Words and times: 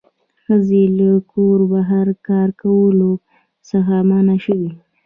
ښځې 0.43 0.83
له 0.97 1.09
کوره 1.31 1.65
بهر 1.73 2.07
کار 2.27 2.49
کولو 2.61 3.11
څخه 3.69 3.93
منع 4.09 4.37
شوې 4.45 4.71